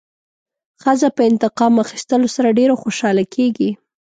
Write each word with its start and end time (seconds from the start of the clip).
ښځه 0.81 1.09
په 1.15 1.21
انتقام 1.29 1.73
اخیستلو 1.85 2.27
سره 2.35 2.55
ډېره 2.59 2.75
خوشحاله 2.83 3.23
کېږي. 3.35 3.69